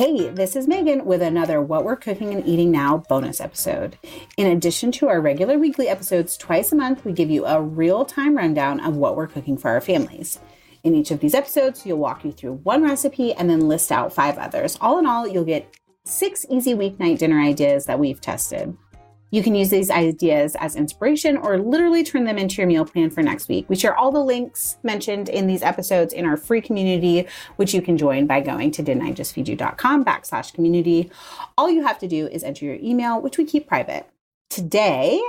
Hey, 0.00 0.30
this 0.30 0.56
is 0.56 0.66
Meghan 0.66 1.04
with 1.04 1.20
another 1.20 1.60
What 1.60 1.84
We're 1.84 1.94
Cooking 1.94 2.32
and 2.32 2.46
Eating 2.46 2.70
Now 2.70 3.04
bonus 3.10 3.38
episode. 3.38 3.98
In 4.38 4.46
addition 4.46 4.92
to 4.92 5.08
our 5.08 5.20
regular 5.20 5.58
weekly 5.58 5.88
episodes, 5.88 6.38
twice 6.38 6.72
a 6.72 6.74
month 6.74 7.04
we 7.04 7.12
give 7.12 7.28
you 7.28 7.44
a 7.44 7.60
real 7.60 8.06
time 8.06 8.34
rundown 8.34 8.80
of 8.80 8.96
what 8.96 9.14
we're 9.14 9.26
cooking 9.26 9.58
for 9.58 9.68
our 9.68 9.80
families. 9.82 10.38
In 10.82 10.94
each 10.94 11.10
of 11.10 11.20
these 11.20 11.34
episodes, 11.34 11.84
you'll 11.84 11.98
walk 11.98 12.24
you 12.24 12.32
through 12.32 12.60
one 12.62 12.82
recipe 12.82 13.34
and 13.34 13.50
then 13.50 13.68
list 13.68 13.92
out 13.92 14.10
five 14.10 14.38
others. 14.38 14.78
All 14.80 14.98
in 14.98 15.04
all, 15.04 15.28
you'll 15.28 15.44
get 15.44 15.76
six 16.06 16.46
easy 16.48 16.72
weeknight 16.72 17.18
dinner 17.18 17.38
ideas 17.38 17.84
that 17.84 17.98
we've 17.98 18.22
tested. 18.22 18.74
You 19.30 19.42
can 19.42 19.54
use 19.54 19.70
these 19.70 19.90
ideas 19.90 20.56
as 20.58 20.76
inspiration 20.76 21.36
or 21.36 21.58
literally 21.58 22.02
turn 22.02 22.24
them 22.24 22.38
into 22.38 22.56
your 22.56 22.66
meal 22.66 22.84
plan 22.84 23.10
for 23.10 23.22
next 23.22 23.48
week. 23.48 23.66
We 23.68 23.76
share 23.76 23.96
all 23.96 24.10
the 24.10 24.24
links 24.24 24.76
mentioned 24.82 25.28
in 25.28 25.46
these 25.46 25.62
episodes 25.62 26.12
in 26.12 26.24
our 26.26 26.36
free 26.36 26.60
community, 26.60 27.26
which 27.56 27.74
you 27.74 27.82
can 27.82 27.96
join 27.96 28.26
by 28.26 28.40
going 28.40 28.70
to 28.72 28.82
didn'tijustfeedyou.com 28.82 30.04
backslash 30.04 30.52
community. 30.52 31.10
All 31.56 31.70
you 31.70 31.82
have 31.82 31.98
to 32.00 32.08
do 32.08 32.26
is 32.26 32.42
enter 32.42 32.64
your 32.64 32.76
email, 32.76 33.20
which 33.20 33.38
we 33.38 33.44
keep 33.44 33.66
private. 33.66 34.06
Today, 34.48 35.20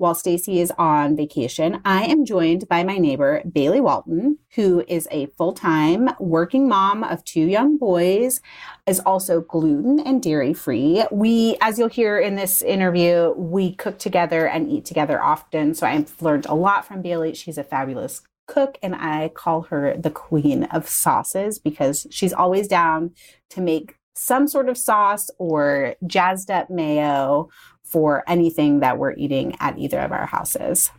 while 0.00 0.14
Stacy 0.14 0.60
is 0.60 0.72
on 0.78 1.14
vacation, 1.14 1.82
I 1.84 2.04
am 2.04 2.24
joined 2.24 2.66
by 2.68 2.84
my 2.84 2.96
neighbor, 2.96 3.42
Bailey 3.44 3.82
Walton, 3.82 4.38
who 4.54 4.82
is 4.88 5.06
a 5.10 5.26
full 5.36 5.52
time 5.52 6.08
working 6.18 6.66
mom 6.66 7.04
of 7.04 7.22
two 7.22 7.42
young 7.42 7.76
boys, 7.76 8.40
is 8.86 8.98
also 9.00 9.42
gluten 9.42 10.00
and 10.00 10.22
dairy 10.22 10.54
free. 10.54 11.04
We, 11.10 11.58
as 11.60 11.78
you'll 11.78 11.88
hear 11.88 12.18
in 12.18 12.34
this 12.34 12.62
interview, 12.62 13.34
we 13.36 13.74
cook 13.74 13.98
together 13.98 14.48
and 14.48 14.70
eat 14.70 14.86
together 14.86 15.22
often. 15.22 15.74
So 15.74 15.86
I've 15.86 16.22
learned 16.22 16.46
a 16.46 16.54
lot 16.54 16.86
from 16.86 17.02
Bailey. 17.02 17.34
She's 17.34 17.58
a 17.58 17.62
fabulous 17.62 18.22
cook, 18.46 18.78
and 18.82 18.94
I 18.94 19.28
call 19.28 19.62
her 19.64 19.98
the 19.98 20.10
queen 20.10 20.64
of 20.64 20.88
sauces 20.88 21.58
because 21.58 22.06
she's 22.10 22.32
always 22.32 22.68
down 22.68 23.10
to 23.50 23.60
make 23.60 23.96
some 24.14 24.48
sort 24.48 24.68
of 24.68 24.76
sauce 24.76 25.30
or 25.38 25.94
jazzed 26.06 26.50
up 26.50 26.68
mayo 26.70 27.48
for 27.90 28.22
anything 28.26 28.80
that 28.80 28.98
we're 28.98 29.14
eating 29.14 29.56
at 29.60 29.78
either 29.78 29.98
of 29.98 30.12
our 30.12 30.26
houses. 30.26 30.90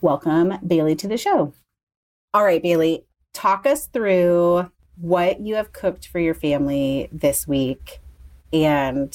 Welcome, 0.00 0.54
Bailey, 0.66 0.96
to 0.96 1.08
the 1.08 1.18
show. 1.18 1.52
All 2.32 2.44
right, 2.44 2.62
Bailey, 2.62 3.04
talk 3.34 3.66
us 3.66 3.86
through 3.86 4.70
what 4.96 5.40
you 5.40 5.54
have 5.56 5.72
cooked 5.72 6.06
for 6.06 6.18
your 6.18 6.34
family 6.34 7.08
this 7.12 7.46
week 7.46 8.00
and 8.52 9.14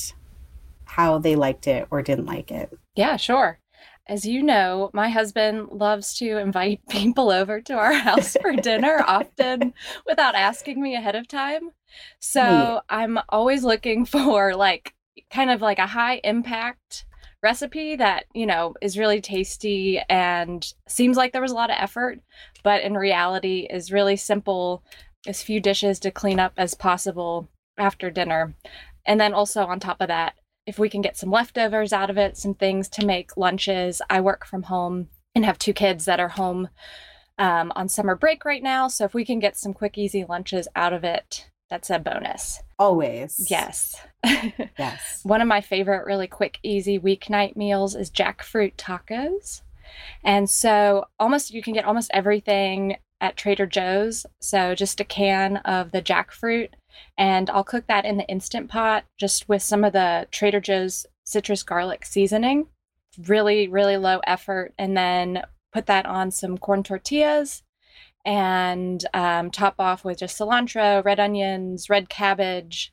how 0.85 1.17
they 1.17 1.35
liked 1.35 1.67
it 1.67 1.87
or 1.89 2.01
didn't 2.01 2.25
like 2.25 2.51
it. 2.51 2.71
Yeah, 2.95 3.17
sure. 3.17 3.59
As 4.07 4.23
you 4.23 4.43
know, 4.43 4.91
my 4.93 5.09
husband 5.09 5.69
loves 5.71 6.15
to 6.19 6.37
invite 6.37 6.81
people 6.89 7.31
over 7.31 7.61
to 7.61 7.73
our 7.73 7.93
house 7.93 8.37
for 8.39 8.51
dinner, 8.55 9.03
often 9.07 9.73
without 10.05 10.35
asking 10.35 10.81
me 10.81 10.95
ahead 10.95 11.15
of 11.15 11.27
time. 11.27 11.71
So 12.19 12.41
yeah. 12.41 12.79
I'm 12.89 13.17
always 13.29 13.63
looking 13.63 14.05
for 14.05 14.55
like 14.55 14.93
kind 15.31 15.49
of 15.49 15.61
like 15.61 15.79
a 15.79 15.87
high 15.87 16.21
impact 16.23 17.05
recipe 17.45 17.95
that, 17.95 18.25
you 18.33 18.47
know, 18.47 18.73
is 18.81 18.97
really 18.97 19.21
tasty 19.21 20.01
and 20.09 20.73
seems 20.87 21.15
like 21.15 21.31
there 21.31 21.43
was 21.43 21.51
a 21.51 21.55
lot 21.55 21.69
of 21.69 21.77
effort, 21.79 22.19
but 22.63 22.81
in 22.81 22.95
reality 22.95 23.67
is 23.69 23.91
really 23.91 24.15
simple, 24.15 24.83
as 25.27 25.43
few 25.43 25.59
dishes 25.59 25.99
to 25.99 26.09
clean 26.09 26.39
up 26.39 26.53
as 26.57 26.73
possible 26.73 27.47
after 27.77 28.09
dinner. 28.09 28.55
And 29.05 29.19
then 29.19 29.33
also 29.33 29.65
on 29.65 29.79
top 29.79 30.01
of 30.01 30.07
that, 30.07 30.33
if 30.65 30.79
we 30.79 30.89
can 30.89 31.01
get 31.01 31.17
some 31.17 31.29
leftovers 31.29 31.93
out 31.93 32.09
of 32.09 32.17
it, 32.17 32.35
some 32.35 32.55
things 32.55 32.89
to 32.89 33.05
make 33.05 33.37
lunches. 33.37 34.01
I 34.09 34.21
work 34.21 34.45
from 34.47 34.63
home 34.63 35.09
and 35.35 35.45
have 35.45 35.59
two 35.59 35.73
kids 35.73 36.05
that 36.05 36.19
are 36.19 36.29
home 36.29 36.69
um, 37.37 37.71
on 37.75 37.89
summer 37.89 38.15
break 38.15 38.43
right 38.43 38.63
now. 38.63 38.87
So 38.87 39.05
if 39.05 39.13
we 39.13 39.23
can 39.23 39.39
get 39.39 39.55
some 39.55 39.73
quick, 39.73 39.99
easy 39.99 40.25
lunches 40.27 40.67
out 40.75 40.93
of 40.93 41.03
it, 41.03 41.51
that's 41.69 41.89
a 41.89 41.99
bonus. 41.99 42.61
Always. 42.77 43.47
Yes. 43.49 43.95
yes. 44.23 45.21
One 45.23 45.41
of 45.41 45.47
my 45.47 45.61
favorite, 45.61 46.05
really 46.05 46.27
quick, 46.27 46.59
easy 46.63 46.99
weeknight 46.99 47.55
meals 47.55 47.95
is 47.95 48.11
jackfruit 48.11 48.75
tacos. 48.75 49.61
And 50.23 50.49
so, 50.49 51.05
almost 51.19 51.53
you 51.53 51.61
can 51.61 51.73
get 51.73 51.85
almost 51.85 52.11
everything 52.13 52.97
at 53.21 53.37
Trader 53.37 53.65
Joe's. 53.65 54.25
So, 54.41 54.75
just 54.75 54.99
a 54.99 55.03
can 55.03 55.57
of 55.57 55.91
the 55.91 56.01
jackfruit, 56.01 56.69
and 57.17 57.49
I'll 57.49 57.63
cook 57.63 57.87
that 57.87 58.05
in 58.05 58.17
the 58.17 58.27
instant 58.27 58.69
pot 58.69 59.05
just 59.17 59.47
with 59.47 59.61
some 59.61 59.83
of 59.83 59.93
the 59.93 60.27
Trader 60.31 60.59
Joe's 60.59 61.05
citrus 61.23 61.63
garlic 61.63 62.05
seasoning. 62.05 62.67
really, 63.27 63.67
really 63.67 63.97
low 63.97 64.19
effort. 64.27 64.73
And 64.77 64.95
then 64.97 65.43
put 65.71 65.85
that 65.87 66.05
on 66.05 66.31
some 66.31 66.57
corn 66.57 66.83
tortillas 66.83 67.63
and 68.25 69.05
um, 69.13 69.51
top 69.51 69.75
off 69.79 70.03
with 70.03 70.19
just 70.19 70.37
cilantro, 70.37 71.03
red 71.05 71.19
onions, 71.19 71.89
red 71.89 72.09
cabbage, 72.09 72.91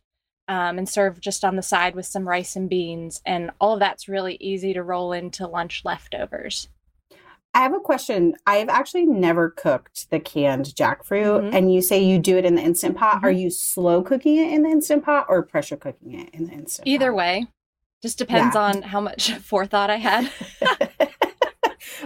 um, 0.49 0.79
and 0.79 0.89
serve 0.89 1.21
just 1.21 1.45
on 1.45 1.57
the 1.57 1.63
side 1.63 1.95
with 1.95 2.07
some 2.07 2.29
rice 2.29 2.55
and 2.55 2.69
beans. 2.69 3.23
And 3.25 3.51
all 3.61 3.75
of 3.75 3.81
that's 3.81 4.09
really 4.09 4.37
easy 4.41 4.75
to 4.75 4.83
roll 4.83 5.13
into 5.13 5.47
lunch 5.47 5.83
leftovers. 5.85 6.69
I 7.55 7.61
have 7.61 7.75
a 7.75 7.81
question. 7.81 8.35
I've 8.47 8.71
actually 8.71 9.05
never 9.05 9.51
cooked 9.51 10.11
the 10.11 10.19
canned 10.19 10.67
jackfruit, 10.75 11.43
mm-hmm. 11.43 11.55
and 11.55 11.73
you 11.73 11.83
say 11.83 12.03
you 12.03 12.19
do 12.19 12.39
it 12.39 12.47
in 12.47 12.55
the 12.55 12.63
instant 12.63 12.97
pot. 12.97 13.17
Mm-hmm. 13.17 13.27
Are 13.27 13.31
you 13.31 13.51
slow 13.51 14.03
cooking 14.03 14.37
it 14.37 14.53
in 14.53 14.63
the 14.63 14.71
instant 14.71 15.05
pot 15.05 15.27
or 15.29 15.43
pressure 15.43 15.77
cooking 15.77 16.19
it 16.19 16.31
in 16.33 16.47
the 16.47 16.53
instant 16.53 16.89
Either 16.89 17.11
pot? 17.11 17.17
way. 17.17 17.47
Just 18.01 18.19
depends 18.19 18.55
yeah. 18.55 18.63
on 18.63 18.83
how 18.83 19.01
much 19.01 19.33
forethought 19.43 19.91
I 19.91 19.97
had. 19.97 20.31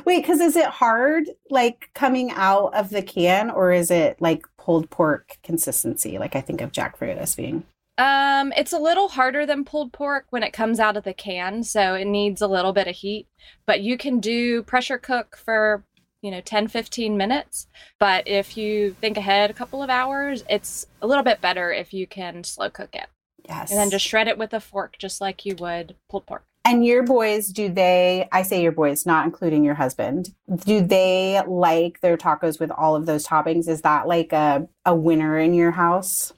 Wait, 0.06 0.22
because 0.22 0.40
is 0.40 0.54
it 0.54 0.66
hard 0.66 1.28
like 1.50 1.90
coming 1.92 2.30
out 2.30 2.72
of 2.74 2.90
the 2.90 3.02
can 3.02 3.50
or 3.50 3.72
is 3.72 3.90
it 3.90 4.16
like 4.20 4.46
pulled 4.56 4.88
pork 4.88 5.36
consistency? 5.42 6.16
Like 6.16 6.36
I 6.36 6.40
think 6.40 6.60
of 6.60 6.70
jackfruit 6.70 7.18
as 7.18 7.34
being. 7.34 7.64
Um, 7.98 8.52
it's 8.56 8.72
a 8.72 8.78
little 8.78 9.08
harder 9.08 9.46
than 9.46 9.64
pulled 9.64 9.92
pork 9.92 10.26
when 10.30 10.44
it 10.44 10.52
comes 10.52 10.78
out 10.78 10.96
of 10.96 11.04
the 11.04 11.14
can, 11.14 11.64
so 11.64 11.94
it 11.94 12.04
needs 12.04 12.40
a 12.40 12.46
little 12.46 12.72
bit 12.72 12.86
of 12.86 12.94
heat. 12.94 13.26
But 13.66 13.80
you 13.80 13.98
can 13.98 14.20
do 14.20 14.62
pressure 14.62 14.98
cook 14.98 15.36
for, 15.36 15.82
you 16.22 16.30
know, 16.30 16.42
10, 16.42 16.68
15 16.68 17.16
minutes. 17.16 17.66
But 17.98 18.28
if 18.28 18.56
you 18.56 18.94
think 19.00 19.16
ahead 19.16 19.50
a 19.50 19.54
couple 19.54 19.82
of 19.82 19.90
hours, 19.90 20.44
it's 20.48 20.86
a 21.02 21.06
little 21.06 21.24
bit 21.24 21.40
better 21.40 21.72
if 21.72 21.92
you 21.92 22.06
can 22.06 22.44
slow 22.44 22.70
cook 22.70 22.94
it. 22.94 23.08
Yes. 23.48 23.70
And 23.70 23.80
then 23.80 23.90
just 23.90 24.06
shred 24.06 24.28
it 24.28 24.38
with 24.38 24.52
a 24.52 24.60
fork, 24.60 24.98
just 24.98 25.20
like 25.20 25.46
you 25.46 25.56
would 25.56 25.96
pulled 26.08 26.26
pork. 26.26 26.44
And 26.66 26.84
your 26.84 27.04
boys, 27.04 27.48
do 27.48 27.68
they, 27.68 28.28
I 28.32 28.42
say 28.42 28.60
your 28.60 28.72
boys, 28.72 29.06
not 29.06 29.24
including 29.24 29.62
your 29.62 29.76
husband, 29.76 30.34
do 30.64 30.80
they 30.80 31.40
like 31.46 32.00
their 32.00 32.16
tacos 32.16 32.58
with 32.58 32.72
all 32.72 32.96
of 32.96 33.06
those 33.06 33.24
toppings? 33.24 33.68
Is 33.68 33.82
that 33.82 34.08
like 34.08 34.32
a, 34.32 34.66
a 34.84 34.92
winner 34.92 35.38
in 35.38 35.54
your 35.54 35.70
house? 35.70 36.32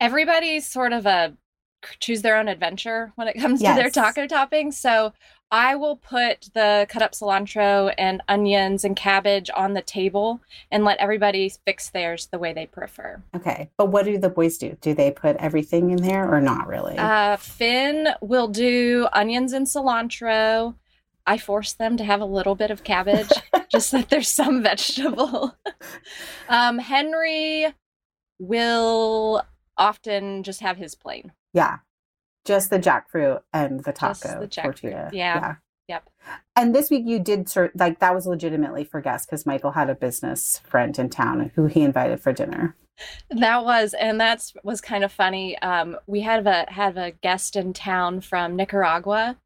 Everybody's 0.00 0.66
sort 0.66 0.94
of 0.94 1.04
a 1.04 1.34
choose 2.00 2.22
their 2.22 2.38
own 2.38 2.48
adventure 2.48 3.12
when 3.16 3.28
it 3.28 3.38
comes 3.38 3.60
yes. 3.60 3.76
to 3.76 3.82
their 3.82 3.90
taco 3.90 4.26
toppings. 4.26 4.74
So 4.74 5.12
I 5.50 5.76
will 5.76 5.96
put 5.96 6.48
the 6.54 6.86
cut 6.88 7.02
up 7.02 7.12
cilantro 7.12 7.94
and 7.96 8.20
onions 8.28 8.84
and 8.84 8.96
cabbage 8.96 9.48
on 9.54 9.74
the 9.74 9.82
table 9.82 10.40
and 10.70 10.84
let 10.84 10.98
everybody 10.98 11.52
fix 11.64 11.88
theirs 11.88 12.26
the 12.26 12.38
way 12.38 12.52
they 12.52 12.66
prefer. 12.66 13.22
Okay. 13.34 13.70
But 13.76 13.86
what 13.86 14.06
do 14.06 14.18
the 14.18 14.28
boys 14.28 14.58
do? 14.58 14.76
Do 14.80 14.92
they 14.92 15.10
put 15.10 15.36
everything 15.36 15.90
in 15.90 16.02
there 16.02 16.28
or 16.32 16.40
not 16.40 16.66
really? 16.66 16.98
Uh, 16.98 17.36
Finn 17.36 18.08
will 18.20 18.48
do 18.48 19.06
onions 19.12 19.52
and 19.52 19.66
cilantro. 19.66 20.74
I 21.26 21.38
force 21.38 21.72
them 21.72 21.96
to 21.96 22.04
have 22.04 22.20
a 22.20 22.26
little 22.26 22.54
bit 22.54 22.70
of 22.70 22.84
cabbage 22.84 23.30
just 23.70 23.92
that 23.92 24.08
there's 24.08 24.28
some 24.30 24.62
vegetable. 24.62 25.56
um, 26.48 26.78
Henry 26.78 27.72
will 28.38 29.42
often 29.76 30.42
just 30.42 30.60
have 30.60 30.76
his 30.76 30.94
plain. 30.94 31.32
Yeah. 31.52 31.78
Just 32.46 32.70
the 32.70 32.78
jackfruit 32.78 33.42
and 33.52 33.84
the 33.84 33.92
taco 33.92 34.40
the 34.40 34.46
tortilla. 34.46 35.10
Yeah. 35.12 35.34
yeah. 35.34 35.54
Yep. 35.88 36.10
And 36.56 36.74
this 36.74 36.90
week 36.90 37.04
you 37.06 37.18
did 37.18 37.48
sort 37.48 37.76
like 37.76 38.00
that 38.00 38.14
was 38.14 38.26
legitimately 38.26 38.84
for 38.84 39.00
guests 39.00 39.26
because 39.26 39.46
Michael 39.46 39.72
had 39.72 39.90
a 39.90 39.94
business 39.94 40.60
friend 40.64 40.98
in 40.98 41.10
town 41.10 41.52
who 41.54 41.66
he 41.66 41.82
invited 41.82 42.20
for 42.20 42.32
dinner. 42.32 42.74
That 43.30 43.64
was, 43.64 43.94
and 43.94 44.18
that's 44.18 44.54
was 44.62 44.80
kind 44.80 45.04
of 45.04 45.12
funny. 45.12 45.58
Um, 45.58 45.96
we 46.06 46.20
had 46.20 46.46
a 46.46 46.64
had 46.68 46.96
a 46.96 47.10
guest 47.10 47.56
in 47.56 47.72
town 47.72 48.20
from 48.20 48.56
Nicaragua, 48.56 49.36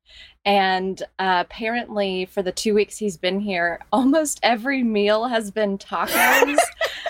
and 0.45 1.03
uh, 1.19 1.45
apparently 1.47 2.27
for 2.27 2.43
the 2.43 2.53
two 2.53 2.75
weeks 2.75 2.99
he's 2.99 3.17
been 3.17 3.41
here, 3.41 3.81
almost 3.93 4.39
every 4.43 4.83
meal 4.83 5.27
has 5.27 5.51
been 5.51 5.79
tacos. 5.79 6.57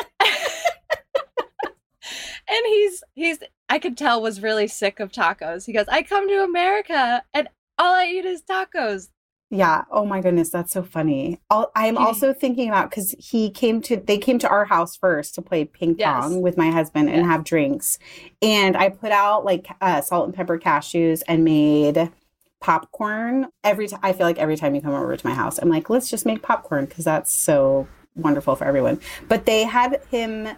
he's 2.70 3.02
he's 3.14 3.38
I 3.68 3.78
could 3.78 3.96
tell 3.96 4.20
was 4.22 4.42
really 4.42 4.66
sick 4.66 5.00
of 5.00 5.12
tacos. 5.12 5.66
He 5.66 5.72
goes, 5.72 5.86
I 5.88 6.02
come 6.02 6.28
to 6.28 6.42
America 6.42 7.22
and 7.34 7.48
all 7.78 7.94
I 7.94 8.06
eat 8.06 8.24
is 8.24 8.42
tacos. 8.42 9.08
Yeah. 9.52 9.82
Oh 9.90 10.06
my 10.06 10.20
goodness, 10.20 10.50
that's 10.50 10.72
so 10.72 10.84
funny. 10.84 11.40
I'm 11.50 11.98
also 11.98 12.32
thinking 12.32 12.68
about 12.68 12.88
because 12.88 13.16
he 13.18 13.50
came 13.50 13.82
to 13.82 13.96
they 13.96 14.16
came 14.16 14.38
to 14.38 14.48
our 14.48 14.64
house 14.64 14.96
first 14.96 15.34
to 15.34 15.42
play 15.42 15.64
ping 15.64 15.96
pong 15.96 16.32
yes. 16.32 16.40
with 16.40 16.56
my 16.56 16.70
husband 16.70 17.10
and 17.10 17.26
have 17.26 17.42
drinks, 17.42 17.98
and 18.40 18.76
I 18.76 18.90
put 18.90 19.10
out 19.10 19.44
like 19.44 19.66
uh, 19.80 20.02
salt 20.02 20.26
and 20.26 20.34
pepper 20.34 20.56
cashews 20.56 21.22
and 21.26 21.44
made 21.44 22.12
popcorn 22.60 23.48
every 23.64 23.88
time. 23.88 23.98
I 24.04 24.12
feel 24.12 24.24
like 24.24 24.38
every 24.38 24.56
time 24.56 24.76
you 24.76 24.80
come 24.80 24.94
over 24.94 25.16
to 25.16 25.26
my 25.26 25.34
house, 25.34 25.58
I'm 25.58 25.68
like, 25.68 25.90
let's 25.90 26.08
just 26.08 26.24
make 26.24 26.42
popcorn 26.42 26.84
because 26.84 27.04
that's 27.04 27.36
so 27.36 27.88
wonderful 28.14 28.54
for 28.54 28.64
everyone. 28.64 29.00
But 29.28 29.46
they 29.46 29.64
had 29.64 30.00
him 30.12 30.48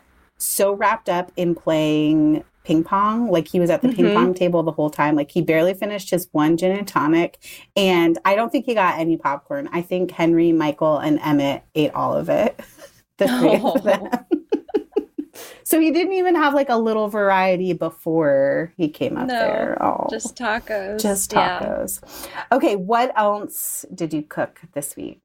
so 0.43 0.73
wrapped 0.73 1.09
up 1.09 1.33
in 1.37 1.55
playing 1.55 2.45
ping 2.65 2.85
pong. 2.85 3.31
Like 3.31 3.49
he 3.49 3.61
was 3.61 3.71
at 3.71 3.83
the 3.83 3.89
mm-hmm. 3.89 3.97
ping 3.97 4.15
pong 4.15 4.35
table 4.35 4.63
the 4.63 4.73
whole 4.73 4.91
time. 4.91 5.17
Like 5.17 5.31
he 5.31 5.43
barely 5.43 5.75
finished 5.75 6.11
his 6.11 6.29
one 6.33 6.57
gin 6.57 6.77
and 6.77 6.87
tonic. 6.87 7.39
And 7.77 8.19
I 8.25 8.35
don't 8.35 8.51
think 8.51 8.67
he 8.67 8.75
got 8.75 8.99
any 8.99 9.17
popcorn. 9.17 9.69
I 9.73 9.83
think 9.83 10.11
Henry, 10.11 10.53
Michael, 10.53 10.99
and 10.99 11.19
Emmett 11.21 11.65
ate 11.75 11.93
all 11.93 12.15
of 12.15 12.29
it. 12.29 12.61
the 13.19 13.29
three 13.29 13.61
oh. 13.63 13.73
of 13.73 13.83
them. 13.83 14.09
so 15.65 15.81
he 15.81 15.91
didn't 15.91 16.15
even 16.15 16.35
have 16.35 16.55
like 16.55 16.69
a 16.69 16.77
little 16.77 17.09
variety 17.09 17.73
before 17.73 18.73
he 18.77 18.89
came 18.89 19.17
up 19.17 19.27
no, 19.27 19.35
there. 19.35 19.83
Oh, 19.83 20.07
just 20.11 20.37
tacos. 20.37 21.01
Just 21.01 21.31
tacos. 21.31 22.27
Yeah. 22.27 22.45
Okay, 22.53 22.77
what 22.77 23.13
else 23.17 23.85
did 23.95 24.13
you 24.13 24.23
cook 24.23 24.61
this 24.73 24.97
week? 24.97 25.21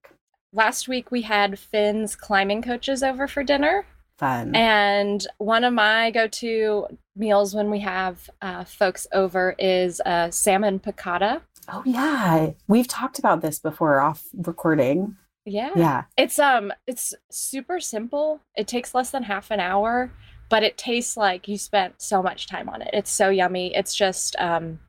Last 0.53 0.87
week 0.87 1.11
we 1.11 1.23
had 1.23 1.59
Finn's 1.59 2.15
climbing 2.15 2.61
coaches 2.61 3.03
over 3.03 3.27
for 3.27 3.43
dinner. 3.43 3.85
Fun. 4.17 4.55
And 4.55 5.25
one 5.37 5.63
of 5.63 5.73
my 5.73 6.09
go 6.11 6.27
to 6.27 6.87
meals 7.15 7.53
when 7.53 7.69
we 7.69 7.79
have 7.81 8.29
uh, 8.41 8.63
folks 8.63 9.05
over 9.11 9.55
is 9.59 10.01
uh, 10.01 10.31
salmon 10.31 10.79
piccata. 10.79 11.41
Oh, 11.69 11.83
yeah. 11.85 12.51
We've 12.67 12.87
talked 12.87 13.19
about 13.19 13.41
this 13.41 13.59
before 13.59 13.99
off 13.99 14.23
recording. 14.33 15.17
Yeah. 15.45 15.71
Yeah. 15.75 16.03
It's 16.17 16.39
um 16.39 16.73
it's 16.87 17.13
super 17.31 17.79
simple. 17.79 18.41
It 18.55 18.67
takes 18.67 18.93
less 18.93 19.11
than 19.11 19.23
half 19.23 19.49
an 19.49 19.61
hour, 19.61 20.11
but 20.49 20.63
it 20.63 20.77
tastes 20.77 21.15
like 21.15 21.47
you 21.47 21.57
spent 21.57 22.01
so 22.01 22.21
much 22.21 22.47
time 22.47 22.67
on 22.67 22.81
it. 22.81 22.89
It's 22.91 23.09
so 23.09 23.29
yummy. 23.29 23.73
It's 23.73 23.95
just 23.95 24.35
um 24.39 24.79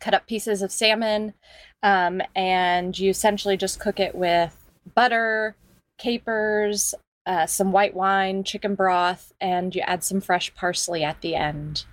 cut 0.00 0.12
up 0.12 0.26
pieces 0.26 0.62
of 0.62 0.72
salmon 0.72 1.34
um 1.84 2.20
and 2.34 2.98
you 2.98 3.10
essentially 3.10 3.56
just 3.56 3.78
cook 3.78 4.00
it 4.00 4.14
with 4.14 4.56
butter, 4.94 5.54
capers, 5.98 6.94
uh, 7.26 7.46
some 7.46 7.72
white 7.72 7.94
wine, 7.94 8.44
chicken 8.44 8.74
broth, 8.74 9.32
and 9.40 9.74
you 9.74 9.82
add 9.82 10.02
some 10.04 10.20
fresh 10.20 10.54
parsley 10.54 11.04
at 11.04 11.20
the 11.20 11.34
end. 11.34 11.84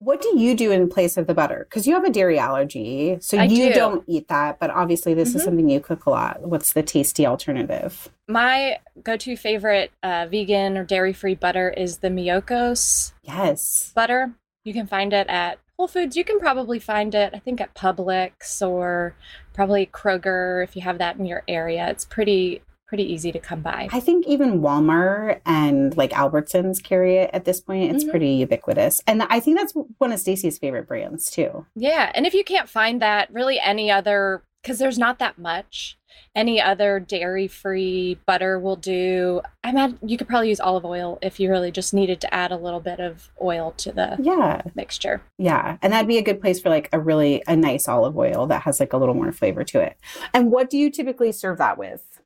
What 0.00 0.22
do 0.22 0.38
you 0.38 0.54
do 0.54 0.70
in 0.70 0.88
place 0.88 1.16
of 1.16 1.26
the 1.26 1.34
butter? 1.34 1.66
Because 1.68 1.86
you 1.86 1.94
have 1.94 2.04
a 2.04 2.10
dairy 2.10 2.38
allergy, 2.38 3.18
so 3.20 3.36
I 3.36 3.44
you 3.44 3.72
do. 3.72 3.80
not 3.80 4.04
eat 4.06 4.28
that. 4.28 4.60
But 4.60 4.70
obviously, 4.70 5.12
this 5.12 5.30
mm-hmm. 5.30 5.38
is 5.38 5.44
something 5.44 5.68
you 5.68 5.80
cook 5.80 6.06
a 6.06 6.10
lot. 6.10 6.42
What's 6.42 6.72
the 6.72 6.84
tasty 6.84 7.26
alternative? 7.26 8.08
My 8.28 8.78
go-to 9.02 9.36
favorite 9.36 9.90
uh, 10.04 10.28
vegan 10.30 10.78
or 10.78 10.84
dairy-free 10.84 11.34
butter 11.34 11.70
is 11.70 11.98
the 11.98 12.08
Miyoko's. 12.08 13.12
Yes, 13.24 13.90
butter. 13.92 14.34
You 14.64 14.72
can 14.72 14.86
find 14.86 15.12
it 15.12 15.26
at 15.28 15.58
Whole 15.76 15.88
Foods. 15.88 16.16
You 16.16 16.22
can 16.22 16.38
probably 16.38 16.78
find 16.78 17.12
it, 17.14 17.32
I 17.34 17.40
think, 17.40 17.60
at 17.60 17.74
Publix 17.74 18.64
or 18.64 19.16
probably 19.52 19.86
Kroger 19.86 20.62
if 20.62 20.76
you 20.76 20.82
have 20.82 20.98
that 20.98 21.16
in 21.16 21.26
your 21.26 21.42
area. 21.48 21.88
It's 21.88 22.04
pretty 22.04 22.62
pretty 22.88 23.04
easy 23.04 23.30
to 23.32 23.38
come 23.38 23.60
by. 23.60 23.88
I 23.92 24.00
think 24.00 24.26
even 24.26 24.60
Walmart 24.60 25.40
and 25.46 25.96
like 25.96 26.10
Albertsons 26.12 26.82
carry 26.82 27.18
it 27.18 27.30
at 27.32 27.44
this 27.44 27.60
point. 27.60 27.94
It's 27.94 28.02
mm-hmm. 28.02 28.10
pretty 28.10 28.30
ubiquitous. 28.30 29.00
And 29.06 29.22
I 29.24 29.40
think 29.40 29.58
that's 29.58 29.74
one 29.98 30.10
of 30.10 30.18
Stacy's 30.18 30.58
favorite 30.58 30.88
brands 30.88 31.30
too. 31.30 31.66
Yeah. 31.76 32.10
And 32.14 32.26
if 32.26 32.34
you 32.34 32.42
can't 32.42 32.68
find 32.68 33.00
that, 33.02 33.32
really 33.32 33.60
any 33.60 33.90
other 33.90 34.42
because 34.62 34.78
there's 34.78 34.98
not 34.98 35.18
that 35.18 35.38
much. 35.38 35.98
Any 36.34 36.60
other 36.60 37.00
dairy-free 37.00 38.18
butter 38.26 38.58
will 38.58 38.76
do. 38.76 39.40
I 39.64 39.72
mean, 39.72 39.98
you 40.04 40.18
could 40.18 40.28
probably 40.28 40.48
use 40.50 40.60
olive 40.60 40.84
oil 40.84 41.18
if 41.22 41.40
you 41.40 41.48
really 41.48 41.70
just 41.70 41.94
needed 41.94 42.20
to 42.20 42.34
add 42.34 42.52
a 42.52 42.56
little 42.56 42.80
bit 42.80 43.00
of 43.00 43.30
oil 43.40 43.72
to 43.78 43.92
the 43.92 44.16
yeah 44.20 44.62
mixture. 44.74 45.22
Yeah, 45.38 45.78
and 45.80 45.92
that'd 45.92 46.08
be 46.08 46.18
a 46.18 46.22
good 46.22 46.40
place 46.40 46.60
for 46.60 46.68
like 46.68 46.88
a 46.92 47.00
really 47.00 47.42
a 47.46 47.56
nice 47.56 47.88
olive 47.88 48.16
oil 48.16 48.46
that 48.48 48.62
has 48.62 48.78
like 48.78 48.92
a 48.92 48.96
little 48.96 49.14
more 49.14 49.32
flavor 49.32 49.64
to 49.64 49.80
it. 49.80 49.96
And 50.34 50.50
what 50.50 50.70
do 50.70 50.76
you 50.76 50.90
typically 50.90 51.32
serve 51.32 51.58
that 51.58 51.78
with? 51.78 52.17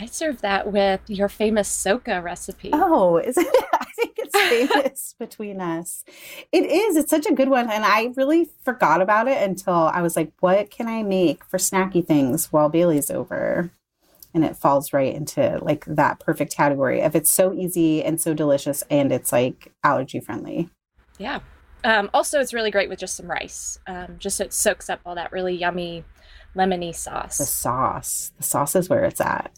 I 0.00 0.06
serve 0.06 0.40
that 0.40 0.72
with 0.72 1.02
your 1.08 1.28
famous 1.28 1.68
socca 1.68 2.22
recipe. 2.22 2.70
Oh, 2.72 3.18
is 3.18 3.36
it? 3.36 3.46
I 3.74 3.84
think 3.96 4.18
it's 4.18 4.38
famous 4.38 5.14
between 5.18 5.60
us. 5.60 6.04
It 6.52 6.64
is. 6.64 6.96
It's 6.96 7.10
such 7.10 7.26
a 7.26 7.34
good 7.34 7.50
one. 7.50 7.70
And 7.70 7.84
I 7.84 8.10
really 8.16 8.48
forgot 8.64 9.02
about 9.02 9.28
it 9.28 9.42
until 9.42 9.74
I 9.74 10.00
was 10.00 10.16
like, 10.16 10.32
what 10.40 10.70
can 10.70 10.88
I 10.88 11.02
make 11.02 11.44
for 11.44 11.58
snacky 11.58 12.04
things 12.04 12.50
while 12.50 12.70
Bailey's 12.70 13.10
over? 13.10 13.70
And 14.32 14.42
it 14.42 14.56
falls 14.56 14.94
right 14.94 15.14
into 15.14 15.58
like 15.60 15.84
that 15.84 16.18
perfect 16.18 16.56
category 16.56 17.02
of 17.02 17.14
it's 17.14 17.34
so 17.34 17.52
easy 17.52 18.02
and 18.02 18.18
so 18.18 18.32
delicious 18.32 18.82
and 18.88 19.12
it's 19.12 19.32
like 19.32 19.74
allergy 19.84 20.20
friendly. 20.20 20.70
Yeah. 21.18 21.40
Um, 21.84 22.08
also, 22.14 22.40
it's 22.40 22.54
really 22.54 22.70
great 22.70 22.88
with 22.88 23.00
just 23.00 23.16
some 23.16 23.30
rice. 23.30 23.78
Um, 23.86 24.16
just 24.18 24.38
so 24.38 24.44
it 24.44 24.54
soaks 24.54 24.88
up 24.88 25.00
all 25.04 25.14
that 25.16 25.30
really 25.30 25.54
yummy 25.54 26.04
lemony 26.56 26.94
sauce. 26.94 27.38
The 27.38 27.44
sauce. 27.44 28.32
The 28.36 28.42
sauce 28.42 28.74
is 28.74 28.88
where 28.88 29.04
it's 29.04 29.20
at. 29.20 29.52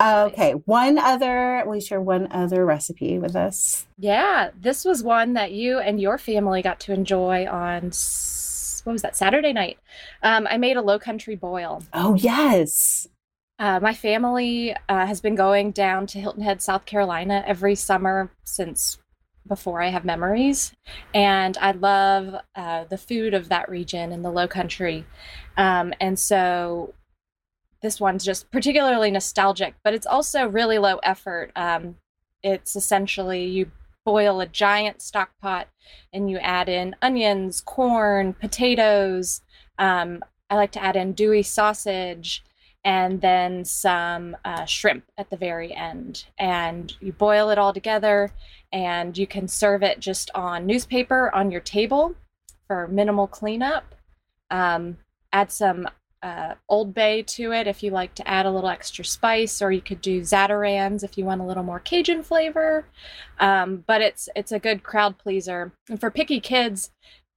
Okay. 0.00 0.52
One 0.52 0.98
other, 0.98 1.62
you 1.66 1.80
share 1.80 2.00
one 2.00 2.28
other 2.32 2.64
recipe 2.64 3.18
with 3.18 3.36
us? 3.36 3.86
Yeah. 3.98 4.50
This 4.58 4.84
was 4.84 5.02
one 5.02 5.34
that 5.34 5.52
you 5.52 5.78
and 5.78 6.00
your 6.00 6.18
family 6.18 6.62
got 6.62 6.80
to 6.80 6.92
enjoy 6.92 7.46
on, 7.46 7.92
what 8.84 8.92
was 8.92 9.02
that, 9.02 9.16
Saturday 9.16 9.52
night. 9.52 9.78
Um, 10.22 10.46
I 10.50 10.56
made 10.56 10.76
a 10.76 10.82
low 10.82 10.98
country 10.98 11.36
boil. 11.36 11.82
Oh, 11.92 12.14
yes. 12.14 13.06
Uh, 13.58 13.78
my 13.78 13.92
family 13.92 14.74
uh, 14.88 15.06
has 15.06 15.20
been 15.20 15.34
going 15.34 15.70
down 15.70 16.06
to 16.06 16.18
Hilton 16.18 16.42
Head, 16.42 16.62
South 16.62 16.86
Carolina 16.86 17.44
every 17.46 17.74
summer 17.74 18.30
since 18.44 18.98
before 19.46 19.82
I 19.82 19.88
have 19.88 20.04
memories. 20.04 20.74
And 21.14 21.56
I 21.58 21.72
love 21.72 22.36
uh, 22.54 22.84
the 22.84 22.98
food 22.98 23.34
of 23.34 23.48
that 23.48 23.68
region 23.68 24.12
in 24.12 24.22
the 24.22 24.30
low 24.30 24.48
country. 24.48 25.04
Um, 25.56 25.92
and 26.00 26.18
so 26.18 26.94
this 27.82 28.00
one's 28.00 28.24
just 28.24 28.50
particularly 28.50 29.10
nostalgic, 29.10 29.74
but 29.82 29.94
it's 29.94 30.06
also 30.06 30.46
really 30.46 30.78
low 30.78 30.96
effort. 30.98 31.50
Um, 31.56 31.96
it's 32.42 32.76
essentially 32.76 33.44
you 33.46 33.70
boil 34.04 34.40
a 34.40 34.46
giant 34.46 35.02
stock 35.02 35.30
pot 35.40 35.68
and 36.12 36.30
you 36.30 36.38
add 36.38 36.68
in 36.68 36.96
onions, 37.02 37.60
corn, 37.60 38.32
potatoes. 38.34 39.42
Um, 39.78 40.22
I 40.48 40.56
like 40.56 40.72
to 40.72 40.82
add 40.82 40.96
in 40.96 41.12
Dewey 41.12 41.42
sausage 41.42 42.44
and 42.84 43.20
then 43.20 43.64
some 43.64 44.36
uh, 44.44 44.64
shrimp 44.64 45.04
at 45.18 45.30
the 45.30 45.36
very 45.36 45.74
end. 45.74 46.24
And 46.38 46.92
you 47.00 47.12
boil 47.12 47.50
it 47.50 47.58
all 47.58 47.72
together, 47.72 48.32
and 48.72 49.16
you 49.16 49.26
can 49.26 49.48
serve 49.48 49.82
it 49.82 50.00
just 50.00 50.30
on 50.34 50.66
newspaper 50.66 51.34
on 51.34 51.50
your 51.50 51.60
table 51.60 52.14
for 52.66 52.88
minimal 52.88 53.26
cleanup. 53.26 53.94
Um, 54.50 54.98
add 55.32 55.52
some 55.52 55.88
uh, 56.22 56.54
Old 56.68 56.92
Bay 56.94 57.22
to 57.22 57.52
it 57.52 57.66
if 57.66 57.82
you 57.82 57.90
like 57.90 58.14
to 58.14 58.28
add 58.28 58.46
a 58.46 58.50
little 58.50 58.68
extra 58.68 59.04
spice, 59.04 59.62
or 59.62 59.72
you 59.72 59.80
could 59.80 60.00
do 60.00 60.20
Zatarain's 60.20 61.02
if 61.02 61.16
you 61.16 61.24
want 61.24 61.40
a 61.40 61.44
little 61.44 61.62
more 61.62 61.80
Cajun 61.80 62.22
flavor. 62.22 62.86
Um, 63.38 63.84
but 63.86 64.00
it's 64.00 64.28
it's 64.36 64.52
a 64.52 64.58
good 64.58 64.82
crowd 64.82 65.18
pleaser, 65.18 65.72
and 65.88 65.98
for 66.00 66.10
picky 66.10 66.40
kids, 66.40 66.90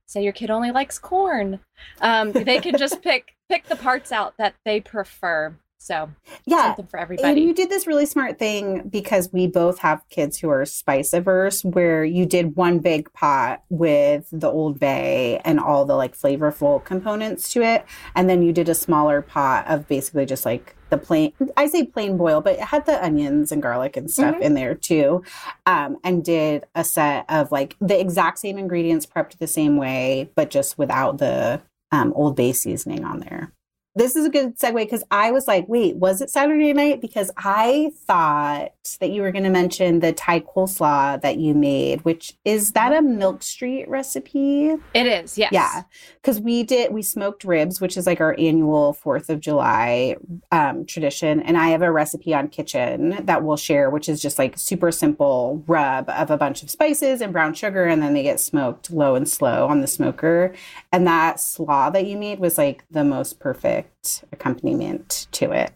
say 0.05 0.23
your 0.23 0.33
kid 0.33 0.49
only 0.49 0.71
likes 0.71 0.99
corn, 0.99 1.59
um, 2.01 2.31
they 2.31 2.59
can 2.59 2.77
just 2.77 3.01
pick 3.03 3.35
pick 3.53 3.67
the 3.67 3.75
parts 3.75 4.11
out 4.11 4.35
that 4.37 4.55
they 4.65 4.81
prefer. 4.81 5.55
So 5.77 6.09
yeah, 6.45 6.67
something 6.67 6.87
for 6.87 6.97
everybody. 6.97 7.27
And 7.27 7.37
you 7.37 7.53
did 7.53 7.69
this 7.69 7.85
really 7.85 8.05
smart 8.05 8.39
thing 8.39 8.87
because 8.87 9.31
we 9.33 9.47
both 9.47 9.79
have 9.79 10.01
kids 10.09 10.39
who 10.39 10.49
are 10.49 10.65
spice 10.65 11.11
averse, 11.11 11.63
where 11.63 12.05
you 12.05 12.25
did 12.25 12.55
one 12.55 12.79
big 12.79 13.11
pot 13.11 13.63
with 13.69 14.25
the 14.31 14.49
Old 14.49 14.79
Bay 14.79 15.41
and 15.43 15.59
all 15.59 15.83
the 15.83 15.95
like 15.95 16.17
flavorful 16.17 16.83
components 16.83 17.51
to 17.51 17.61
it, 17.61 17.85
and 18.15 18.29
then 18.29 18.41
you 18.41 18.53
did 18.53 18.69
a 18.69 18.73
smaller 18.73 19.21
pot 19.21 19.67
of 19.67 19.85
basically 19.89 20.25
just 20.25 20.45
like 20.45 20.73
the 20.89 20.97
plain. 20.97 21.33
I 21.57 21.67
say 21.67 21.85
plain 21.85 22.15
boil, 22.15 22.39
but 22.39 22.53
it 22.53 22.61
had 22.61 22.85
the 22.85 23.03
onions 23.03 23.51
and 23.51 23.61
garlic 23.61 23.97
and 23.97 24.09
stuff 24.09 24.35
mm-hmm. 24.35 24.43
in 24.43 24.53
there 24.53 24.75
too, 24.75 25.21
um, 25.65 25.97
and 26.05 26.23
did 26.23 26.63
a 26.75 26.85
set 26.85 27.25
of 27.27 27.51
like 27.51 27.75
the 27.81 27.99
exact 27.99 28.39
same 28.39 28.57
ingredients 28.57 29.05
prepped 29.05 29.37
the 29.37 29.47
same 29.47 29.75
way, 29.75 30.31
but 30.33 30.49
just 30.49 30.77
without 30.77 31.17
the 31.17 31.61
um, 31.93 32.11
Old 32.15 32.35
Bay 32.35 32.53
seasoning 32.53 33.05
on 33.05 33.19
there 33.19 33.53
this 33.95 34.15
is 34.15 34.25
a 34.25 34.29
good 34.29 34.57
segue 34.57 34.75
because 34.75 35.03
I 35.11 35.31
was 35.31 35.47
like, 35.47 35.67
wait, 35.67 35.95
was 35.97 36.19
it 36.19 36.31
Saturday 36.31 36.73
night? 36.73 36.99
Because 36.99 37.29
I 37.37 37.91
thought 38.05 38.71
that 38.99 39.11
you 39.11 39.21
were 39.21 39.31
going 39.31 39.43
to 39.43 39.51
mention 39.51 39.99
the 39.99 40.11
Thai 40.13 40.39
coleslaw 40.39 41.21
that 41.21 41.37
you 41.37 41.53
made, 41.53 42.03
which 42.03 42.33
is 42.43 42.71
that 42.71 42.91
a 42.91 43.03
Milk 43.03 43.43
Street 43.43 43.87
recipe? 43.87 44.75
It 44.95 45.05
is, 45.05 45.37
yes. 45.37 45.51
Yeah. 45.51 45.83
Because 46.21 46.41
we 46.41 46.63
did, 46.63 46.91
we 46.91 47.03
smoked 47.03 47.43
ribs, 47.43 47.79
which 47.79 47.95
is 47.95 48.07
like 48.07 48.19
our 48.19 48.35
annual 48.39 48.97
4th 49.03 49.29
of 49.29 49.39
July 49.39 50.15
um, 50.51 50.85
tradition. 50.85 51.39
And 51.41 51.55
I 51.55 51.67
have 51.67 51.83
a 51.83 51.91
recipe 51.91 52.33
on 52.33 52.47
Kitchen 52.47 53.23
that 53.25 53.43
we'll 53.43 53.57
share, 53.57 53.91
which 53.91 54.09
is 54.09 54.21
just 54.21 54.39
like 54.39 54.57
super 54.57 54.91
simple 54.91 55.63
rub 55.67 56.09
of 56.09 56.31
a 56.31 56.37
bunch 56.37 56.63
of 56.63 56.71
spices 56.71 57.21
and 57.21 57.31
brown 57.31 57.53
sugar. 57.53 57.85
And 57.85 58.01
then 58.01 58.13
they 58.13 58.23
get 58.23 58.39
smoked 58.39 58.89
low 58.89 59.13
and 59.13 59.29
slow 59.29 59.67
on 59.67 59.81
the 59.81 59.87
smoker. 59.87 60.53
And 60.91 61.05
that 61.05 61.39
slaw 61.39 61.91
that 61.91 62.07
you 62.07 62.17
made 62.17 62.39
was 62.39 62.57
like 62.57 62.85
the 62.89 63.03
most 63.03 63.39
perfect 63.39 63.82
perfect 63.83 64.25
accompaniment 64.31 65.27
to 65.31 65.51
it. 65.51 65.71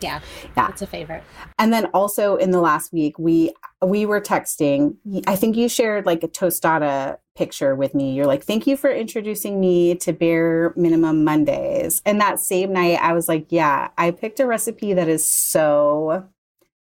Yeah. 0.00 0.20
Yeah. 0.56 0.68
It's 0.68 0.82
a 0.82 0.86
favorite. 0.86 1.22
And 1.58 1.72
then 1.72 1.86
also 1.94 2.36
in 2.36 2.50
the 2.50 2.60
last 2.60 2.92
week 2.92 3.18
we 3.18 3.52
we 3.84 4.04
were 4.04 4.20
texting. 4.20 4.96
I 5.26 5.36
think 5.36 5.56
you 5.56 5.68
shared 5.68 6.06
like 6.06 6.24
a 6.24 6.28
tostada 6.28 7.18
picture 7.36 7.74
with 7.76 7.94
me. 7.94 8.12
You're 8.12 8.26
like, 8.26 8.42
"Thank 8.42 8.66
you 8.66 8.76
for 8.76 8.90
introducing 8.90 9.60
me 9.60 9.94
to 9.96 10.12
bare 10.12 10.72
minimum 10.76 11.24
Mondays." 11.24 12.02
And 12.04 12.20
that 12.20 12.40
same 12.40 12.72
night 12.72 12.98
I 13.00 13.12
was 13.12 13.28
like, 13.28 13.46
"Yeah, 13.50 13.90
I 13.96 14.10
picked 14.10 14.40
a 14.40 14.46
recipe 14.46 14.92
that 14.92 15.08
is 15.08 15.28
so 15.28 16.26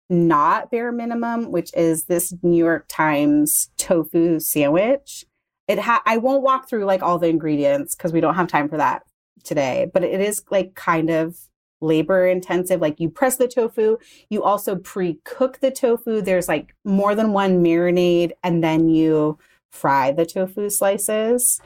not 0.09 0.71
bare 0.71 0.91
minimum, 0.91 1.51
which 1.51 1.71
is 1.75 2.05
this 2.05 2.33
New 2.41 2.57
York 2.57 2.85
Times 2.87 3.69
tofu 3.77 4.39
sandwich." 4.39 5.25
It 5.67 5.77
ha- 5.77 6.01
I 6.07 6.17
won't 6.17 6.41
walk 6.41 6.67
through 6.67 6.85
like 6.85 7.03
all 7.03 7.19
the 7.19 7.27
ingredients 7.27 7.95
because 7.95 8.11
we 8.11 8.19
don't 8.19 8.35
have 8.35 8.47
time 8.47 8.67
for 8.67 8.77
that 8.77 9.03
today, 9.41 9.89
but 9.93 10.03
it 10.03 10.21
is 10.21 10.43
like 10.49 10.75
kind 10.75 11.09
of 11.09 11.37
labor 11.81 12.27
intensive. 12.27 12.79
Like 12.79 12.99
you 12.99 13.09
press 13.09 13.37
the 13.37 13.47
tofu, 13.47 13.97
you 14.29 14.43
also 14.43 14.75
pre 14.75 15.19
cook 15.25 15.59
the 15.59 15.71
tofu. 15.71 16.21
There's 16.21 16.47
like 16.47 16.75
more 16.85 17.15
than 17.15 17.33
one 17.33 17.63
marinade, 17.63 18.31
and 18.43 18.63
then 18.63 18.87
you 18.89 19.37
fry 19.71 20.11
the 20.11 20.25
tofu 20.25 20.69
slices. 20.69 21.59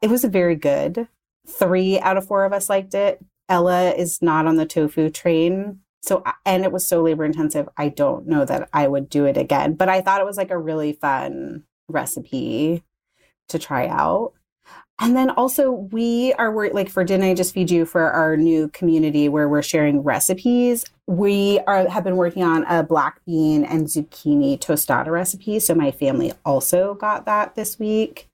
It 0.00 0.10
was 0.10 0.24
very 0.24 0.56
good. 0.56 1.08
Three 1.46 1.98
out 2.00 2.16
of 2.16 2.26
four 2.26 2.44
of 2.44 2.52
us 2.52 2.68
liked 2.68 2.94
it. 2.94 3.24
Ella 3.48 3.90
is 3.90 4.20
not 4.22 4.46
on 4.46 4.56
the 4.56 4.66
tofu 4.66 5.10
train. 5.10 5.80
So, 6.02 6.24
and 6.44 6.64
it 6.64 6.72
was 6.72 6.88
so 6.88 7.00
labor 7.00 7.24
intensive. 7.24 7.68
I 7.76 7.88
don't 7.88 8.26
know 8.26 8.44
that 8.44 8.68
I 8.72 8.88
would 8.88 9.08
do 9.08 9.24
it 9.24 9.36
again, 9.36 9.74
but 9.74 9.88
I 9.88 10.00
thought 10.00 10.20
it 10.20 10.26
was 10.26 10.36
like 10.36 10.50
a 10.50 10.58
really 10.58 10.94
fun 10.94 11.64
recipe 11.88 12.82
to 13.48 13.58
try 13.58 13.86
out. 13.86 14.32
And 15.02 15.16
then 15.16 15.30
also, 15.30 15.72
we 15.72 16.32
are 16.34 16.70
like 16.72 16.88
for 16.88 17.02
Didn't 17.02 17.26
I 17.26 17.34
Just 17.34 17.52
Feed 17.52 17.72
You 17.72 17.84
for 17.84 18.12
our 18.12 18.36
new 18.36 18.68
community 18.68 19.28
where 19.28 19.48
we're 19.48 19.60
sharing 19.60 20.00
recipes. 20.00 20.84
We 21.08 21.58
are 21.66 21.88
have 21.88 22.04
been 22.04 22.16
working 22.16 22.44
on 22.44 22.64
a 22.66 22.84
black 22.84 23.20
bean 23.26 23.64
and 23.64 23.88
zucchini 23.88 24.60
tostada 24.60 25.08
recipe. 25.08 25.58
So 25.58 25.74
my 25.74 25.90
family 25.90 26.32
also 26.44 26.94
got 26.94 27.26
that 27.26 27.56
this 27.56 27.80
week. 27.80 28.30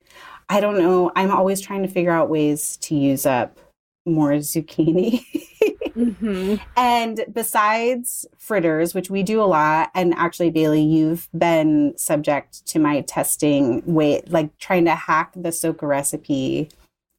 I 0.47 0.59
don't 0.59 0.77
know. 0.77 1.11
I'm 1.15 1.31
always 1.31 1.59
trying 1.59 1.81
to 1.81 1.87
figure 1.87 2.11
out 2.11 2.29
ways 2.29 2.77
to 2.81 2.93
use 2.93 3.25
up 3.25 3.57
more 4.05 4.33
zucchini. 4.33 5.25
Mm-hmm. 5.61 6.55
And 6.77 7.25
besides 7.33 8.25
fritters, 8.37 8.93
which 8.93 9.09
we 9.09 9.23
do 9.23 9.41
a 9.41 9.43
lot, 9.43 9.91
and 9.93 10.13
actually, 10.15 10.49
Bailey, 10.49 10.81
you've 10.81 11.27
been 11.37 11.93
subject 11.97 12.65
to 12.67 12.79
my 12.79 13.01
testing 13.01 13.83
weight, 13.85 14.29
like 14.29 14.57
trying 14.57 14.85
to 14.85 14.95
hack 14.95 15.33
the 15.35 15.51
socca 15.51 15.85
recipe 15.85 16.69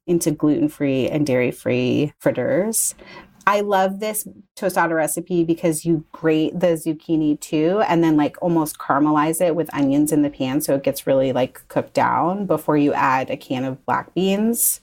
into 0.07 0.31
gluten 0.31 0.67
free 0.67 1.07
and 1.07 1.25
dairy 1.27 1.51
free 1.51 2.13
fritters. 2.19 2.95
I 3.47 3.61
love 3.61 3.99
this 3.99 4.27
tostada 4.55 4.95
recipe 4.95 5.43
because 5.43 5.83
you 5.85 6.05
grate 6.11 6.59
the 6.59 6.67
zucchini 6.67 7.39
too 7.39 7.81
and 7.87 8.03
then 8.03 8.15
like 8.15 8.41
almost 8.41 8.77
caramelize 8.77 9.41
it 9.41 9.55
with 9.55 9.73
onions 9.73 10.11
in 10.11 10.21
the 10.21 10.29
pan 10.29 10.61
so 10.61 10.75
it 10.75 10.83
gets 10.83 11.07
really 11.07 11.33
like 11.33 11.67
cooked 11.67 11.93
down 11.93 12.45
before 12.45 12.77
you 12.77 12.93
add 12.93 13.29
a 13.29 13.37
can 13.37 13.65
of 13.65 13.83
black 13.85 14.13
beans. 14.13 14.81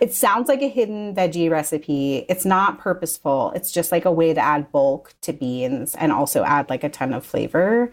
It 0.00 0.14
sounds 0.14 0.48
like 0.48 0.62
a 0.62 0.68
hidden 0.68 1.14
veggie 1.14 1.50
recipe. 1.50 2.26
It's 2.28 2.44
not 2.44 2.78
purposeful. 2.78 3.52
It's 3.56 3.72
just 3.72 3.90
like 3.90 4.04
a 4.04 4.12
way 4.12 4.32
to 4.32 4.40
add 4.40 4.70
bulk 4.70 5.14
to 5.22 5.32
beans 5.32 5.94
and 5.96 6.12
also 6.12 6.44
add 6.44 6.70
like 6.70 6.84
a 6.84 6.88
ton 6.88 7.12
of 7.12 7.26
flavor. 7.26 7.90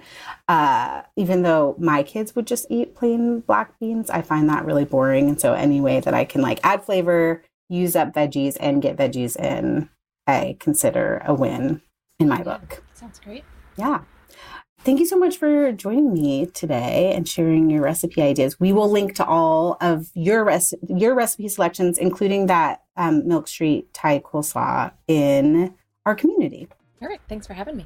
Uh, 0.48 1.02
even 1.16 1.42
though 1.42 1.76
my 1.80 2.04
kids 2.04 2.36
would 2.36 2.46
just 2.46 2.68
eat 2.70 2.96
plain 2.96 3.40
black 3.40 3.80
beans, 3.80 4.10
I 4.10 4.22
find 4.22 4.50
that 4.50 4.66
really 4.66 4.86
boring. 4.86 5.30
And 5.30 5.40
so 5.40 5.54
any 5.54 5.82
way 5.82 6.00
that 6.02 6.14
I 6.14 6.26
can 6.26 6.42
like 6.42 6.60
add 6.64 6.84
flavor, 6.84 7.44
use 7.70 7.96
up 7.96 8.14
veggies 8.14 8.58
and 8.60 8.82
get 8.82 8.98
veggies 8.98 9.36
in 9.38 9.90
I 10.28 10.58
consider 10.60 11.22
a 11.26 11.34
win 11.34 11.82
in 12.20 12.30
my 12.30 12.42
book. 12.42 12.84
Sounds 12.94 13.20
great. 13.20 13.44
Yeah. 13.78 14.02
Thank 14.80 15.00
you 15.00 15.06
so 15.06 15.18
much 15.18 15.38
for 15.38 15.72
joining 15.72 16.14
me 16.14 16.46
today 16.48 17.14
and 17.16 17.28
sharing 17.28 17.70
your 17.70 17.82
recipe 17.82 18.22
ideas. 18.22 18.60
We 18.60 18.74
will 18.74 18.92
link 18.92 19.16
to 19.16 19.26
all 19.26 19.78
of 19.80 20.10
your 20.14 20.44
res- 20.44 20.74
your 20.90 21.16
recipe 21.16 21.48
selections, 21.48 21.98
including 21.98 22.48
that 22.48 22.82
um, 22.98 23.26
Milk 23.26 23.48
Street 23.48 23.94
Thai 23.94 24.20
coleslaw, 24.20 24.92
in 25.08 25.74
our 26.06 26.16
community. 26.16 26.68
All 27.02 27.08
right. 27.08 27.22
Thanks 27.30 27.48
for 27.48 27.54
having 27.54 27.78
me. 27.78 27.86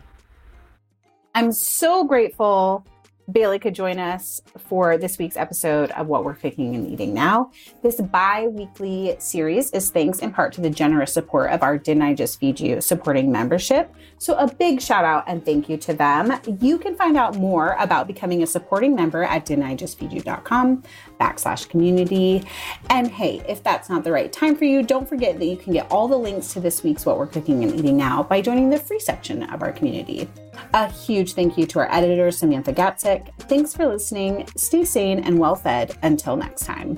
I'm 1.36 1.52
so 1.52 2.04
grateful 2.04 2.84
Bailey 3.30 3.60
could 3.60 3.76
join 3.76 4.00
us 4.00 4.42
for 4.58 4.98
this 4.98 5.18
week's 5.18 5.36
episode 5.36 5.92
of 5.92 6.08
What 6.08 6.24
We're 6.24 6.34
Cooking 6.34 6.76
and 6.76 6.90
Eating 6.90 7.14
Now. 7.14 7.52
This 7.84 8.00
bi 8.00 8.48
weekly 8.48 9.18
series 9.20 9.70
is 9.72 9.90
thanks 9.90 10.20
in 10.20 10.32
part 10.32 10.54
to 10.54 10.62
the 10.62 10.70
generous 10.70 11.14
support 11.14 11.52
of 11.52 11.62
our 11.62 11.78
Didn't 11.78 12.04
I 12.04 12.14
Just 12.14 12.40
Feed 12.40 12.58
You 12.58 12.80
supporting 12.80 13.30
membership. 13.30 13.94
So, 14.18 14.36
a 14.36 14.48
big 14.48 14.80
shout 14.80 15.04
out 15.04 15.26
and 15.28 15.44
thank 15.44 15.68
you 15.68 15.76
to 15.76 15.94
them. 15.94 16.40
You 16.62 16.78
can 16.78 16.96
find 16.96 17.18
out 17.18 17.36
more 17.36 17.76
about 17.80 18.08
becoming 18.08 18.44
a 18.44 18.48
supporting 18.48 18.96
member 18.96 19.24
at 19.24 19.46
didn'tijustfeedyou.com 19.46 20.84
backslash 21.20 21.68
community. 21.68 22.48
And 22.90 23.10
hey, 23.10 23.44
if 23.48 23.62
that's 23.62 23.90
not 23.90 24.06
the 24.06 24.12
right 24.14 24.32
time 24.32 24.56
for 24.56 24.64
you, 24.64 24.84
don't 24.84 25.08
forget 25.08 25.38
that 25.38 25.46
you 25.46 25.58
can 25.58 25.74
get 25.74 25.92
all 25.92 26.08
the 26.08 26.18
links 26.18 26.54
to 26.54 26.62
this 26.62 26.82
week's 26.82 27.06
What 27.06 27.18
We're 27.18 27.28
Cooking 27.28 27.62
and 27.66 27.76
Eating 27.76 27.98
Now 27.98 28.24
by 28.24 28.40
joining 28.40 28.70
the 28.70 28.80
free 28.80 29.02
section 29.02 29.44
of 29.44 29.62
our 29.62 29.74
community. 29.74 30.30
A 30.74 30.88
huge 30.90 31.34
thank 31.34 31.58
you 31.58 31.66
to 31.68 31.80
our 31.80 31.92
editor, 31.92 32.32
Samantha 32.32 32.74
Gatzik. 32.74 33.34
Thanks 33.42 33.74
for 33.74 33.88
listening. 33.88 34.48
Stay 34.56 34.86
sane 34.86 35.20
and 35.20 35.40
well 35.40 35.56
fed. 35.56 35.98
Until 36.04 36.36
next 36.36 36.66
time. 36.66 36.98